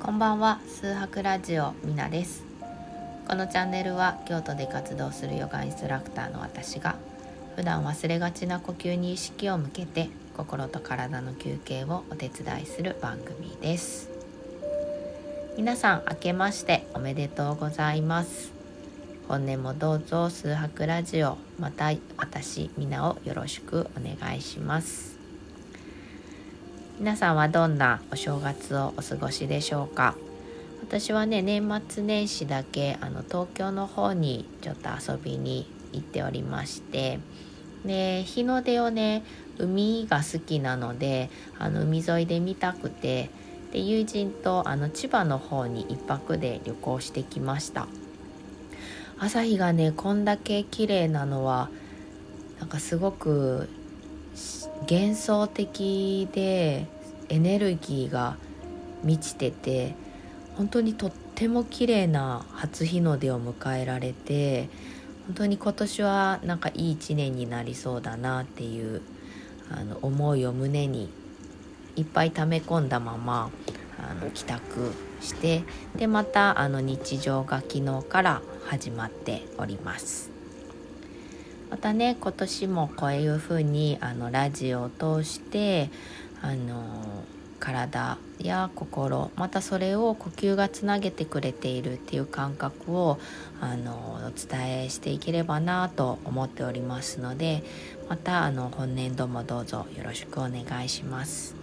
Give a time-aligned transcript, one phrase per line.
[0.00, 2.44] こんばんは数博ラジオみなです。
[3.28, 6.96] このチャンネルは京都で活動するヨガインストラクターの私が
[7.56, 14.08] 普段忘れがちな呼吸に意識を向けて心と体の休憩をお手伝いする番組です。
[15.56, 18.52] 皆さん明けましておめでとうございます。
[19.26, 25.17] 本年もどうぞ数博ラジオまた私みなをよろしくお願いします。
[26.98, 30.16] 皆さんはどんなお正月をお過ごしでしょうか？
[30.82, 37.20] 私はね年末年始だけあの東京の方にちょっと遊びに行っておりまして
[37.84, 39.22] で日の出をね
[39.58, 43.30] 海が好きなのであの海沿いで見たくて
[43.72, 47.86] で友人とあの千葉の方に1泊で旅行してきました。
[49.20, 51.70] 朝日がねこんだけ綺麗なのは
[52.58, 53.68] なんかすごく
[54.90, 56.86] 幻想的で
[57.28, 58.38] エネルギーが
[59.04, 59.94] 満ちてて
[60.56, 64.70] 本当にとっても綺麗な初日の出を迎えられて
[65.26, 69.02] 本当に今年はなんかいい一年になりそうだなっていう
[69.70, 71.10] あの思いを胸に
[71.96, 73.50] いっぱい溜め込んだまま
[73.98, 75.64] あの帰宅して
[75.96, 80.37] でまたあの日常が昨日から始まっております。
[81.70, 85.90] またね今年もこういうふうにあのラジオを通して
[86.40, 87.24] あの
[87.58, 93.18] 体や心またそれを呼吸がつなげてくれているっていう感覚を
[93.60, 97.64] あのお伝えしていければなと思っておりますので
[98.08, 101.56] またあの本年度もどうぞよろしくお願いします。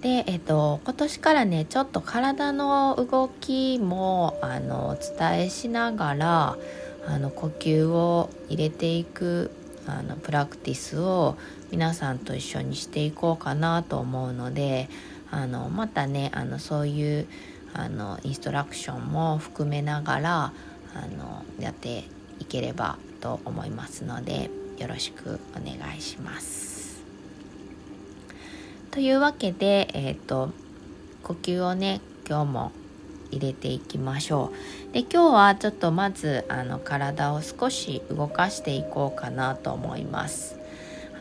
[0.00, 6.56] で、えっと、今年からねちょっと体の動きもあのお伝えしながら
[7.06, 9.50] あの呼吸を入れていく
[9.86, 11.36] あのプラクティスを
[11.70, 14.88] 皆さんと一緒にしていこうかなと思うので
[15.30, 17.28] あのまたねあのそういう
[17.74, 20.52] あのインストラクションも含めながら
[20.94, 22.04] あのやって
[22.40, 27.04] いければと思いますのでよろしくお願いします。
[28.90, 30.50] というわけで、えーと
[31.22, 32.72] 呼吸をね今日も
[33.30, 34.52] 入れていきましょ
[34.90, 34.92] う。
[34.92, 40.58] で今日はちょっとまずあの体を少し動かしていこうかなと思います。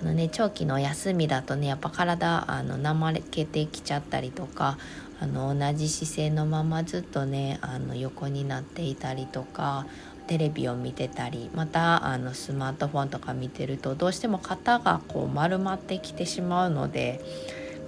[0.02, 4.78] あのね長期の休みだとねやっぱ体あの怠けてきちゃったりとか
[5.20, 9.86] あの同じ姿勢のままずっとねあの横になっていたりとか
[10.28, 17.22] テレビを見てたりまたあのスマートフォンとか見てるとどうしても肩がこう丸まってきてしまうので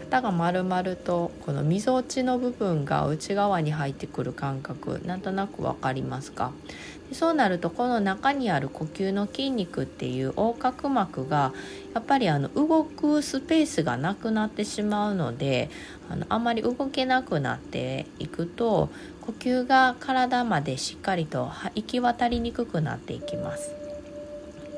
[0.08, 6.54] 型が丸々とこのみぞおちの部分が内側に入ってくる感覚なんとなく分かりますか？
[7.12, 11.54] そうなるとこの中にある呼吸の筋肉っていう横隔膜が
[11.94, 15.70] やっぱりあの動くスペースがなくなってしまうので
[16.10, 18.90] あのあまり動けなくなっていくと
[19.22, 23.74] 呼吸が体までしっかりと行き渡りにくくなっていきます。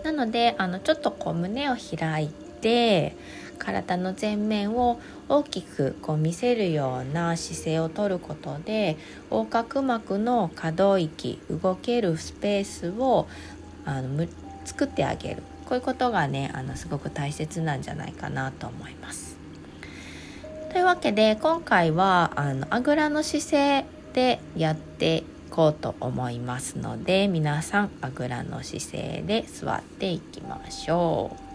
[0.04, 3.16] なのであのちょっとこう胸を開いて
[3.60, 8.98] 体の前面を大きくこう見せるような姿勢をとることで
[9.30, 13.28] 横隔膜の可動域動けるスペースを
[13.86, 14.26] あの
[14.66, 19.38] 作ってあげるこういうことがねあのすごく大切なんじゃないかなと思います。
[20.72, 31.49] というわけで今回はあのあぐらの姿勢でやっていこうと思いますので皆さんあぐらの姿勢で座っていきましょう。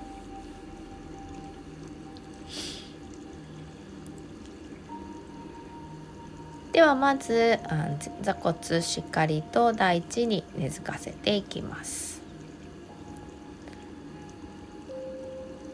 [6.74, 7.60] ではまず
[8.20, 12.20] 座骨しっかりと大地に根付かせていきます。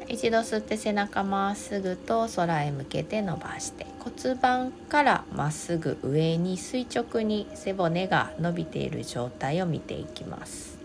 [0.08, 10.79] 一度吸って背中まっすぐと空へ向けて伸ばして骨盤からまっすぐ上に垂直に背骨が伸びている状態を見ていきます。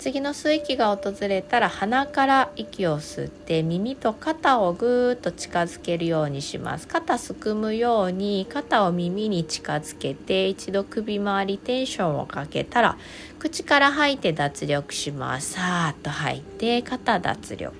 [0.00, 6.88] 次の吸う息が訪れたら鼻から息を吸って耳と肩をぐーっと近づけるようにします。
[6.88, 12.96] 肩すくむように肩を耳に近づけて一度首周りテンションをかけたら
[13.38, 15.52] 口から吐いて脱力します。
[15.52, 17.70] さーっと吐いて肩脱力。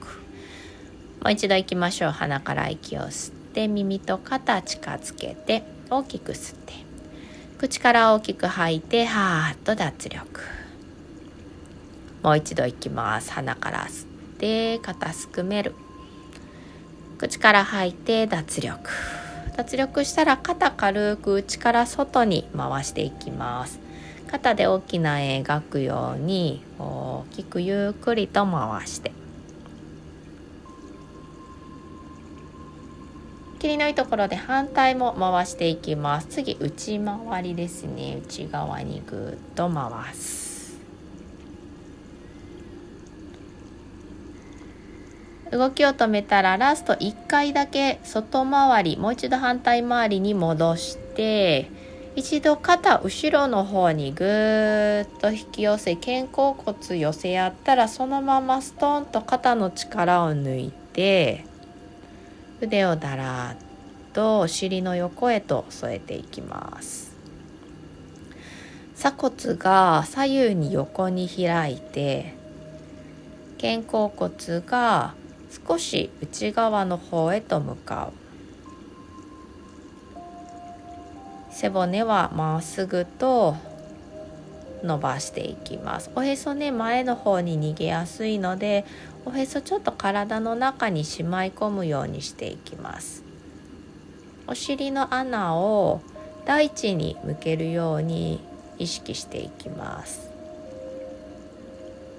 [1.23, 2.11] もう一度行きましょう。
[2.11, 6.75] 鼻から息を吸って耳と肩近づけて大きく吸って。
[7.57, 10.60] 口から大きく吐いてはーっと脱力。
[12.23, 13.33] もう一度いきます。
[13.33, 14.07] 鼻から吸っ
[14.39, 15.75] て肩すくめる。
[17.19, 18.91] 口から吐いて脱力。
[19.57, 23.79] 脱力したら肩軽く内から外に回していきます。
[24.31, 29.13] 肩で大きな絵描くように大きくゆっくりと回して。
[33.59, 36.29] 切りのいいところで反対も回していきます。
[36.29, 38.19] 次内回りですね。
[38.25, 40.50] 内側にぐっと回す。
[45.51, 51.71] 動きを止めたらラスト1回だけ外回りもう一度反対回りに戻して
[52.17, 61.45] 一度肩後ろの方にぐーっと引き寄せ肩甲骨寄せやったらそのままストンと肩の力を抜いて
[62.61, 63.57] 腕をだらっ
[64.13, 67.11] とお尻の横へと添えていきます。
[69.01, 72.35] 鎖骨が左右に横に開いて
[73.59, 75.15] 肩甲骨が
[75.67, 78.21] 少し内側の方へと向かう。
[81.53, 83.57] 背骨はまっすぐと
[84.83, 86.11] 伸ばしていきます。
[86.15, 88.85] おへそね前の方に逃げやすいので
[89.27, 93.23] おへそちょっと体の中にしまい込むようにしていきます。
[94.47, 96.01] お尻の穴を
[96.47, 98.41] 大地に向けるように
[98.79, 100.30] 意識していきます。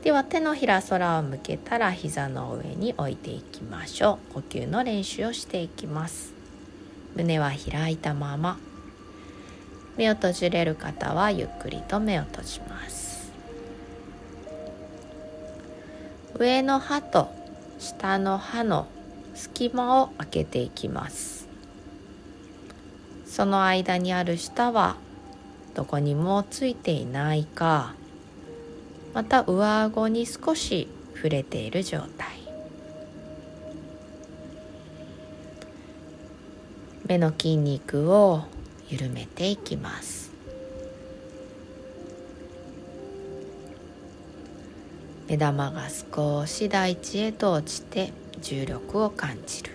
[0.04, 4.34] では手のひら空を向けたら膝の上に置いていきましょう。
[4.34, 6.34] 呼吸の練習をしていきます。
[7.16, 8.58] 胸は開いたまま。
[9.98, 13.32] 目を閉じれる方はゆっくりと目を閉じます。
[16.40, 17.30] 上の歯と
[17.78, 18.88] 下の歯の
[19.36, 21.48] 隙間を開けていきます。
[23.28, 24.96] その間にある舌は
[25.76, 27.94] どこにもついていないか。
[29.14, 32.42] また上顎に少し触れている状態。
[37.08, 38.44] 目の筋肉を
[38.90, 40.32] 緩めていきます。
[45.28, 49.72] 目玉が少し大地へと落ちて重力を感じる。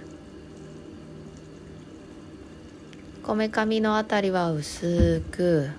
[3.23, 5.71] こめかみのあたりは薄く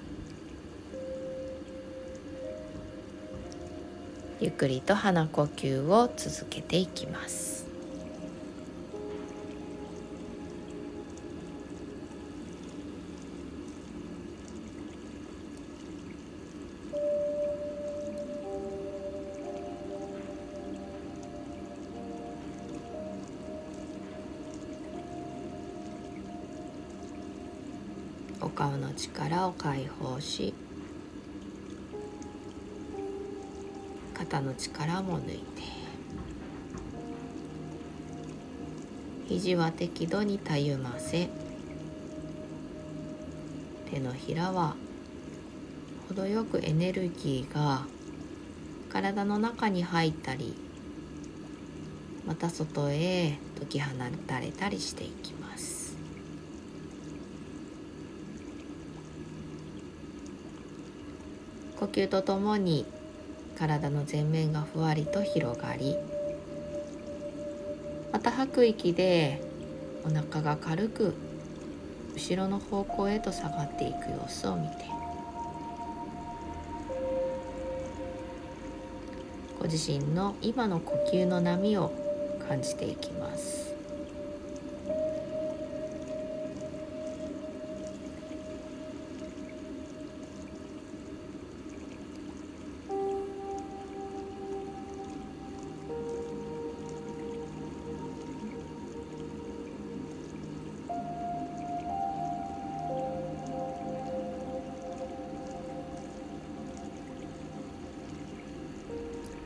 [4.39, 7.65] ゆっくりと鼻呼吸を続けていきます。
[28.39, 30.53] お顔の力を解放し
[34.29, 35.43] 肩の力も抜いて。
[39.29, 41.29] 肘は適度にたゆませ。
[43.89, 44.75] 手のひらは
[46.09, 47.85] 程よくエネルギーが
[48.89, 50.55] 体の中に入ったり
[52.25, 53.91] また外へ解き放
[54.27, 55.95] たれたりしていきます。
[61.79, 62.85] 呼吸とともに
[63.57, 65.95] 体の前面がふわりと広がり
[68.13, 69.41] また吐く息で
[70.05, 71.15] お腹が軽く
[72.13, 74.85] 後ろの方向へと下がっていく様子を見て。
[79.59, 81.91] ご自身の今の呼吸の波を
[82.47, 83.66] 感じていきます。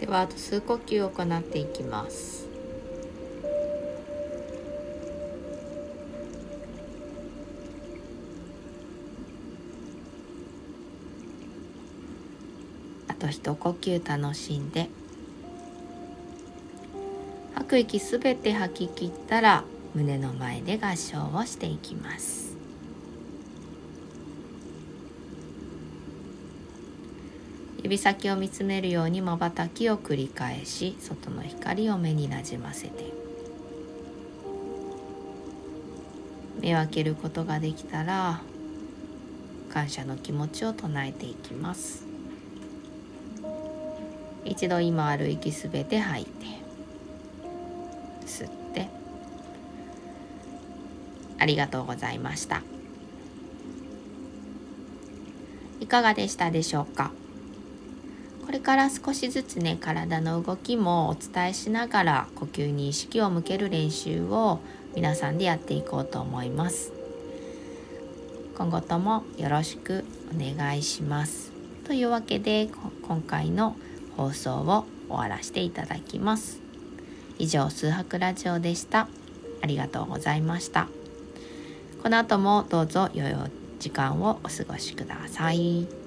[0.02, 2.48] ではあと数呼吸を行っていきます。
[13.08, 14.90] あと一呼吸楽しんで。
[17.54, 22.51] 吐く息すべて吐き切ったら胸の前で合掌をしていきます。
[27.92, 33.12] 指先を見つめるようにまばたきを繰り返し外の光を目になじませて。
[36.62, 38.40] 目を開けることができたら
[39.70, 42.06] 感謝の気持ちを唱えていきます。
[44.46, 46.32] 一度今ある息すべて吐いて
[48.26, 48.88] 吸って。
[51.40, 52.62] ありがとうございました。
[55.82, 57.12] いかがでしたでしょうか？
[58.52, 64.60] これから少しずつね体の動きもお伝えしながら呼吸に意識を向ける練習を
[64.94, 66.92] 皆さんでやっていこうと思います。
[68.58, 70.04] 今後ともよろしく
[70.36, 71.54] お願いします。
[71.86, 72.68] というわけで
[73.04, 73.78] 今回の
[74.18, 76.60] 放送を終わらせていただきます。
[77.40, 79.08] 以上数泊ラジオでした。
[79.62, 80.90] ありがとうございました。
[82.04, 83.34] この後もどうぞ良い
[83.80, 86.01] 時間をお過ごしください。